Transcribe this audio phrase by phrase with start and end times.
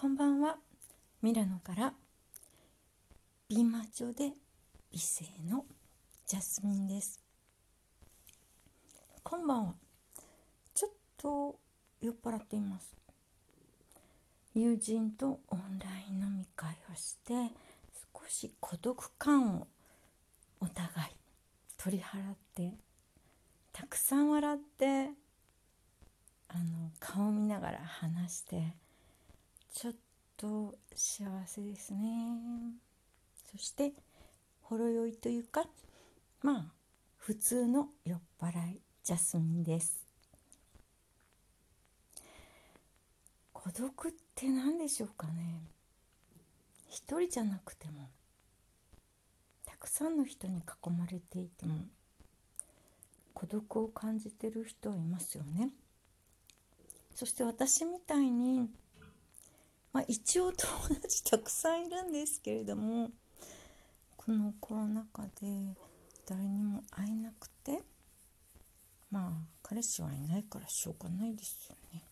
[0.00, 0.58] こんばんは。
[1.22, 1.92] ミラノから
[3.48, 4.30] 美魔女で
[4.92, 5.64] 美声の
[6.24, 7.20] ジャスミンです。
[9.24, 9.74] こんばんは。
[10.72, 11.58] ちょっと
[12.00, 12.94] 酔っ払っています。
[14.54, 17.32] 友人とオンライン飲み会をして
[18.14, 19.66] 少し孤独感を
[20.60, 21.16] お互い
[21.76, 22.72] 取り払って
[23.72, 25.10] たくさん笑って
[26.50, 28.76] あの顔を見ながら話して
[29.80, 29.94] ちょっ
[30.36, 32.00] と幸せですね。
[33.48, 33.92] そして
[34.62, 35.66] ほろ酔いというか
[36.42, 36.64] まあ
[37.16, 40.04] 普通の酔っ払いジャスミンです。
[43.52, 45.62] 孤独って何でしょうかね。
[46.88, 48.10] 一人じゃなくても
[49.64, 51.84] たくさんの人に囲まれていても
[53.32, 55.70] 孤独を感じてる人はいますよね。
[57.14, 58.68] そして私みたいに
[59.92, 63.10] まあ、一応友達たくさんいるんですけれども
[64.16, 65.74] このコロナ禍で
[66.26, 67.82] 誰にも会えなくて
[69.10, 72.02] まあ彼氏はいないからしょうがないですよね。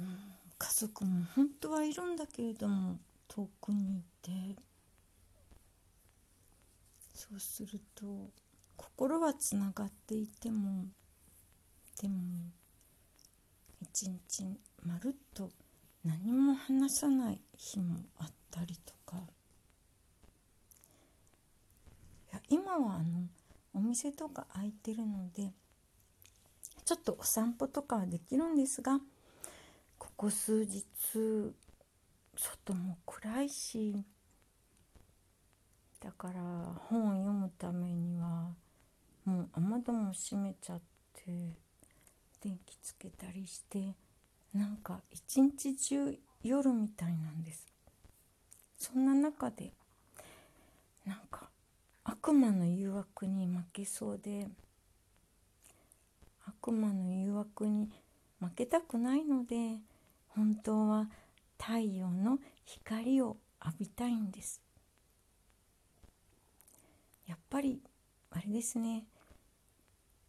[0.00, 0.18] うん、
[0.58, 4.60] 家族も本当はいるんだけれども遠くにいて
[7.14, 8.30] そうすると
[8.76, 10.86] 心はつながっていても
[12.00, 12.14] でも
[13.80, 14.44] 一日
[14.82, 15.50] まるっと
[16.04, 19.16] 何も話さない日もあったりとか。
[22.30, 23.26] いや今はあの
[23.74, 25.52] お店とか開いてるので
[26.84, 29.00] ちょっとお散歩とかはできるんですが
[29.98, 30.84] ここ数日
[32.36, 34.04] 外も暗いし
[36.00, 36.40] だから
[36.88, 38.54] 本を読むためには
[39.24, 40.80] もう雨戸も閉めちゃっ
[41.12, 41.22] て
[42.40, 43.94] 電気つけたりして
[44.54, 47.66] なんか一日中夜みたいなんです。
[48.78, 49.72] そんな中で
[51.04, 51.50] なんか
[52.04, 54.48] 悪魔の誘惑に負けそうで
[56.46, 57.90] 悪魔の誘惑に
[58.40, 59.78] 負けたくないので
[60.28, 61.08] 本当は
[61.58, 64.62] 太陽の光を浴びたいんです。
[67.26, 67.82] やっぱり
[68.30, 69.04] あれですね。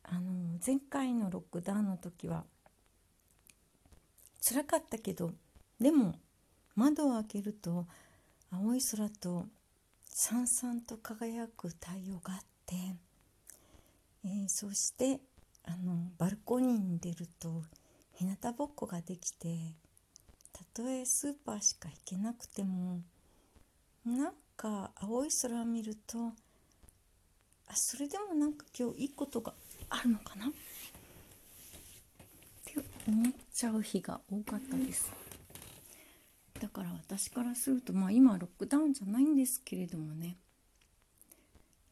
[0.04, 2.46] あの前回のロックダウンの時は
[4.42, 5.32] 辛かったけど
[5.80, 6.16] でも
[6.76, 7.86] 窓を開けると
[8.52, 9.46] 青い空と
[10.06, 12.76] さんさんと輝く太陽があって、
[14.26, 15.20] えー、そして
[15.66, 17.64] あのバルコニーに出ると
[18.16, 19.56] 日向ぼっこができて
[20.52, 23.02] たとえスーパーしか行けなくても
[24.06, 26.18] なんか青い空を見ると
[27.68, 29.54] あそれでもなんか今日いいことが
[29.90, 30.48] あるのかな？
[30.48, 30.50] っ
[32.66, 32.74] て
[33.08, 35.12] 思っちゃう日が多かったです。
[36.60, 40.38] だから私からするとまあ今ロックダウンじゃないんですけれどもね。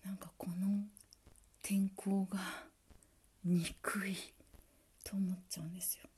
[0.06, 0.84] なんかこの
[1.62, 2.40] 天候が
[3.44, 4.16] 憎い
[5.03, 6.09] と思っちゃうんですよ。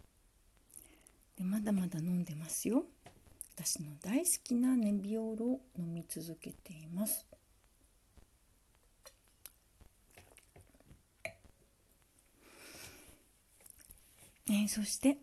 [1.37, 2.85] でまだまだ飲んでますよ。
[3.55, 7.25] 私の大好きなネビオールを飲み続けています。
[14.47, 15.17] えー、そして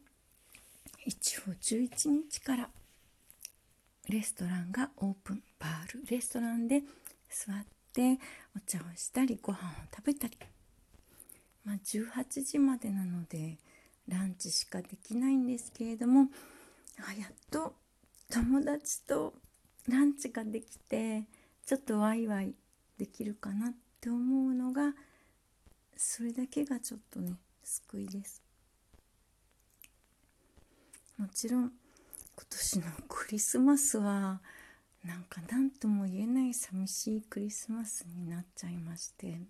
[1.36, 2.70] 一応11日から。
[4.08, 5.42] レストランがオープン。
[5.58, 6.82] バールレストランで
[7.28, 7.56] 座っ
[7.92, 8.18] て
[8.56, 9.58] お茶をしたりご飯を
[9.94, 10.38] 食べたり、
[11.64, 13.58] まあ、18時までなので
[14.08, 16.28] ランチしかできないんですけれども
[16.98, 17.74] あやっと
[18.30, 19.34] 友達と
[19.88, 21.24] ランチができて
[21.66, 22.54] ちょっとワイワイ
[22.98, 24.92] できるかなって思うのが
[25.96, 27.32] それだけがちょっとね
[27.64, 28.45] 救いです。
[31.18, 31.70] もちろん今
[32.50, 34.40] 年のクリスマスは
[35.02, 39.40] なんか何とも言えない寂しいクリスマスになっちゃいまして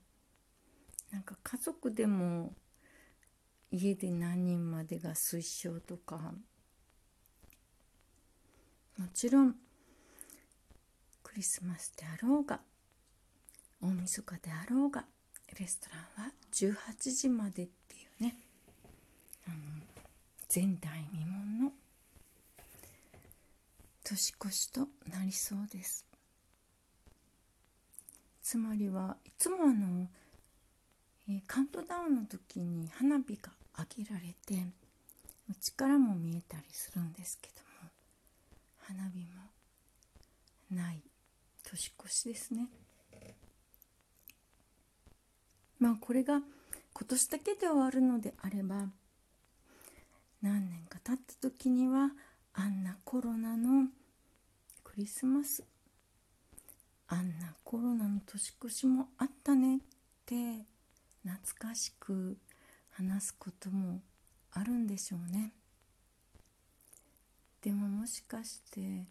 [1.11, 2.53] なんか家族でも
[3.73, 6.35] 家で何人までが推奨とか
[8.99, 9.55] もちろん
[11.23, 12.61] クリスマスであろうが
[13.83, 15.05] 大晦日であろうが
[15.59, 15.89] レスト
[16.19, 18.37] ランは18時までっていうね
[19.47, 19.57] あの
[20.55, 21.36] 前代未聞
[24.09, 26.07] 年越しとなりそうです。
[28.41, 30.07] つまりはいつもあの、
[31.29, 34.65] えー、カウントダウンの時に花火が上げられて
[35.51, 37.55] うちからも見えたりするんですけど
[37.85, 37.91] も
[38.79, 39.43] 花火も
[40.71, 41.03] ない
[41.65, 42.69] 年越しですね。
[45.81, 46.41] まあこれが
[46.93, 48.87] 今年だけで終わるのであれば
[50.41, 52.13] 何年か経った時には
[52.59, 53.89] あんなコロナの
[54.83, 55.63] クリスマス。
[57.07, 59.81] あんなコロナの年越しもあったねっ
[60.25, 60.65] て
[61.23, 62.39] 懐かしく
[62.93, 64.01] 話すことも
[64.53, 65.53] あるんでしょうね。
[67.61, 69.05] でももしかして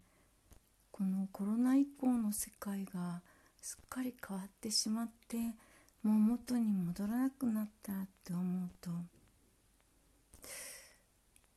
[0.92, 3.22] このコロナ以降の世界が
[3.62, 5.38] すっかり変わってしまって
[6.02, 8.90] もう元に戻らなくなったって思うと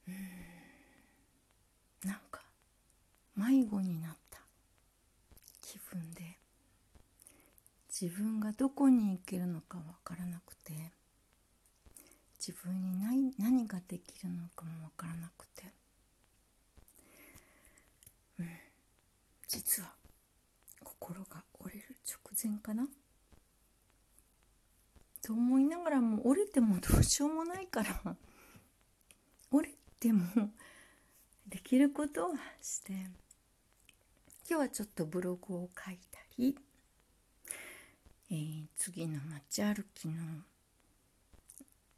[0.07, 0.58] うん。
[2.05, 2.43] なんか
[3.35, 4.41] 迷子になった。
[5.61, 6.39] 気分で。
[7.89, 10.73] 自分がどこに行けるのかわからなくて。
[12.39, 15.65] 自分に何何ができるのかもわからなくて。
[18.39, 18.49] うん。
[19.49, 19.93] 実は
[20.85, 22.89] 心が折れる直前かな。
[25.21, 28.17] と思いながらも折れてもどうしようもないから。
[29.51, 30.25] 折れても
[31.49, 32.31] できることを
[32.61, 33.09] して今
[34.49, 36.57] 日はちょっとブログを書いたり、
[38.31, 40.15] えー、次の街歩きの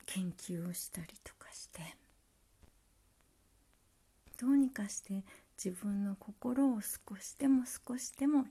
[0.06, 1.80] 研究をしたりとかして
[4.40, 5.22] どうにかして
[5.62, 8.44] 自分の心を少しでも少しでも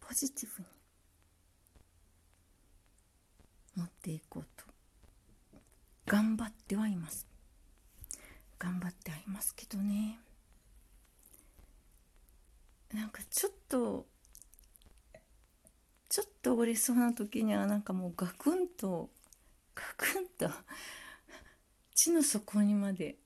[0.00, 0.68] ポジティブに
[3.76, 4.64] 持っていこうと
[6.06, 7.26] 頑張ってはいます。
[8.58, 10.18] 頑張ってはいますけどね。
[12.94, 14.06] なんかちょっと
[16.08, 19.10] ちょっと折れそうな時にはなんかもうガクンと
[19.74, 20.54] ガクンと
[21.94, 23.16] 地の底にまで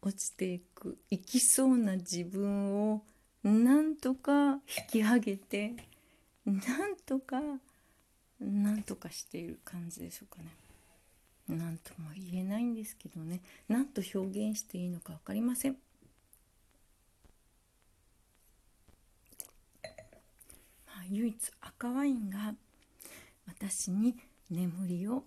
[0.00, 3.02] 落ちていくいきそうな自分を
[3.44, 4.60] なんとか引
[4.90, 5.74] き上げて
[6.46, 7.40] なんとか
[8.40, 10.48] なんとかしている感じでしょうかね。
[11.48, 15.76] 何とも言えないんですけどね何と表現していいのか分かりません。
[20.86, 22.54] まあ、唯一赤ワインが
[23.46, 24.16] 私に
[24.50, 25.24] 眠りを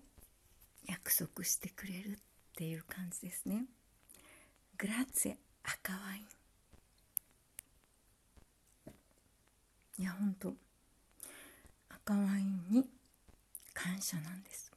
[0.88, 2.16] 約束してくれるっ
[2.56, 3.66] ていう感じですね。
[4.78, 6.26] グラッツェ赤ワイン。
[9.98, 10.54] いや本当
[11.88, 12.86] 赤ワインに
[13.72, 14.70] 感謝なんです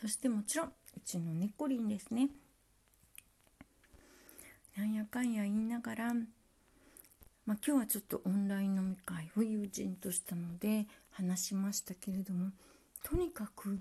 [0.00, 0.72] そしてもちろんう
[1.04, 2.28] ちの猫リンですね
[4.76, 6.12] なんやかんや言いながら、
[7.46, 12.50] まあ、今日はちょっとオンライン飲み会を友人としたので話しましたけれども
[13.04, 13.78] とにかく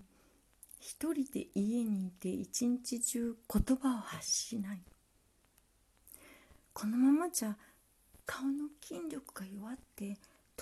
[0.79, 4.81] 一人で家にいて一日中言葉を発しない
[6.73, 7.57] このままじゃ
[8.25, 10.15] 顔の筋力が弱って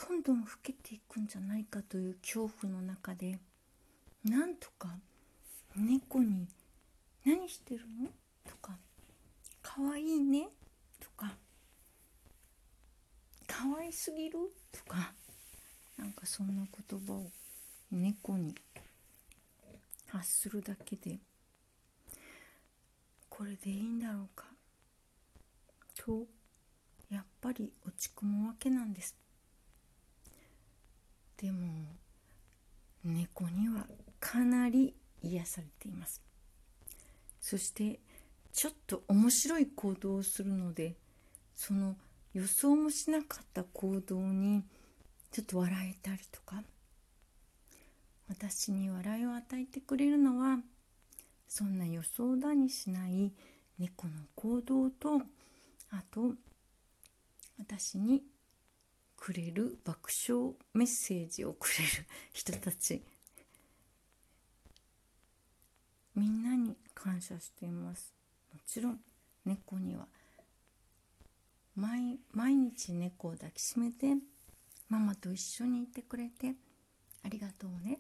[0.08, 3.38] どんどん老けていくんじゃないかという恐怖の中で
[4.24, 4.96] なんとか
[5.76, 6.48] 猫に
[7.26, 8.10] 「何してるの?」
[8.50, 8.78] とか
[9.62, 10.48] 「かわいいね」
[11.02, 11.36] とか
[13.48, 14.40] 「かわいすぎる?」
[14.72, 15.14] とか
[15.98, 17.32] なんかそんな言葉を
[17.92, 18.56] 猫に
[20.08, 21.20] 発するだけで
[23.30, 24.46] これでいいんだろうか？
[25.96, 26.28] と
[27.10, 29.16] やっぱり落ち込むわけなんです。
[31.38, 31.96] でも
[33.04, 33.88] 猫には
[34.20, 36.22] かなり癒されています。
[37.42, 38.00] そして
[38.52, 40.96] ちょっと面白い行動をするので
[41.56, 41.98] その
[42.34, 44.64] 予想もしなかった行動に
[45.32, 46.64] ちょっと笑えたりとか。
[48.30, 50.60] 私に笑いを与えてくれるのは
[51.48, 53.32] そんな予想だにしない
[53.78, 55.22] 猫の行動と
[55.92, 56.34] あと
[57.60, 58.24] 私に
[59.18, 63.04] くれる爆笑メッセージをくれる 人たち。
[66.16, 68.14] みんなに感謝しています。
[68.52, 69.04] もちろん
[69.46, 70.08] 猫には
[71.76, 74.16] 毎日猫を抱きしめて
[74.90, 76.54] ママと一緒にいてくれて
[77.24, 78.00] ありがとうね。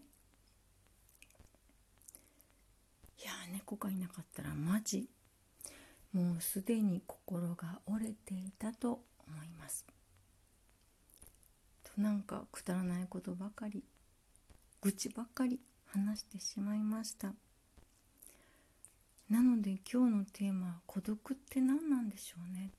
[3.21, 5.07] いや猫がいなかったらマジ
[6.11, 9.85] もうすでに心が折れていたと思います。
[11.83, 13.83] となんかくだらないことばかり
[14.81, 17.33] 愚痴ばかり話してしまいました。
[19.29, 22.69] なので今日のテーマは孤独って何なんでしょうね。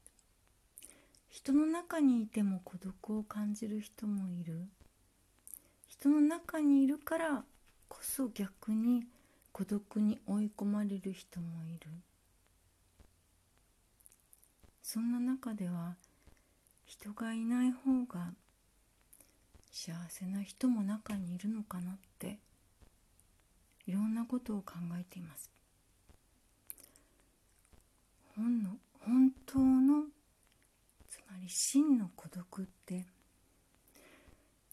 [1.34, 4.68] 人の中にいても孤独を感じる人もいる。
[5.88, 7.44] 人の中にいるから
[7.88, 9.02] こそ逆に
[9.50, 11.90] 孤独に追い込まれる人もいる。
[14.80, 15.96] そんな中では
[16.86, 18.32] 人がいない方が
[19.72, 22.38] 幸せな人も中にいるのかなって
[23.88, 25.50] いろんなことを考えています。
[28.36, 30.13] 本の本当の
[31.48, 33.06] 真の孤独って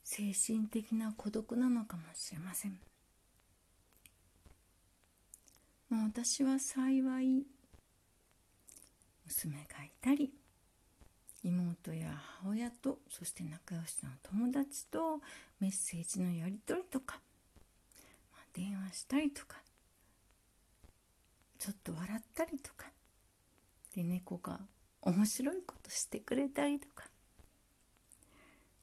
[0.04, 2.78] 精神的な孤独なのかもしれません、
[5.90, 7.46] まあ、私は幸い
[9.26, 10.34] 娘がいたり
[11.44, 15.22] 妹や母親とそして仲良しの友達と
[15.60, 17.20] メッセージのやり取りとか、
[18.34, 19.58] まあ、電話したりとか
[21.58, 22.88] ちょっと笑ったりとか
[23.96, 24.60] で猫が
[25.02, 27.10] 面白いことしてくれたりとか。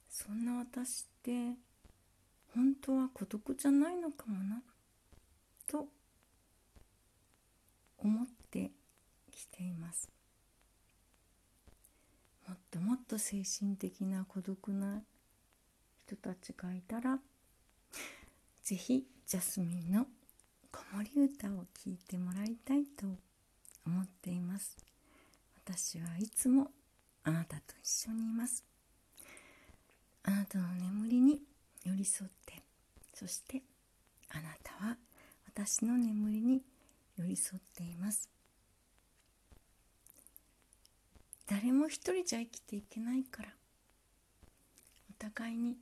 [0.09, 1.55] そんな私って
[2.53, 4.61] 本当は孤独じゃないのかもな
[5.67, 5.87] と
[7.97, 8.71] 思って
[9.31, 10.09] きています。
[12.47, 15.01] もっともっと精神的な孤独な
[16.05, 17.19] 人たちがいたら
[18.63, 20.07] 是非ジャスミンの
[20.71, 23.05] 子守歌を聴いてもらいたいと
[23.85, 24.88] 思っています。
[25.71, 26.71] 私はいつも
[27.23, 28.63] あなたと一緒にいます。
[30.23, 31.41] あなたの眠りに
[31.85, 32.55] 寄り添って
[33.13, 33.61] そして
[34.29, 34.97] あなたは
[35.45, 36.63] 私の眠りに
[37.19, 38.27] 寄り添っています。
[41.47, 43.49] 誰も一人じゃ生きていけないから。
[45.11, 45.77] お互いに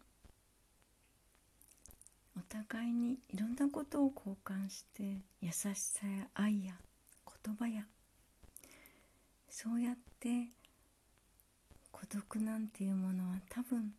[2.35, 6.73] お互いにいろんなことを交換して優しさや愛や
[7.45, 7.85] 言葉や
[9.49, 10.49] そうやって
[11.91, 13.93] 孤独なんていうものは多分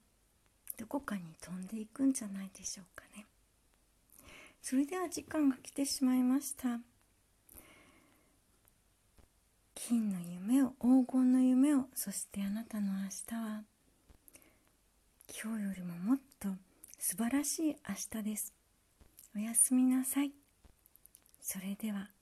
[0.79, 3.27] どこかに飛んでいくんじゃないでしょうかね。
[4.63, 6.81] それでは時間が来てしまいました。
[9.75, 13.63] 金の夢を黄金の夢をそしてあなたの明日は
[15.43, 16.49] 今日よりももっと
[16.99, 18.53] 素晴らしい明日です。
[19.35, 20.33] おやすみなさい。
[21.41, 22.18] それでは。